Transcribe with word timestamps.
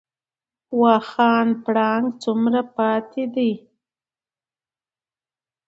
واخان 0.81 1.47
پړانګ 1.63 2.05
څومره 2.23 2.61
پاتې 2.75 3.23
دي؟ 3.33 3.51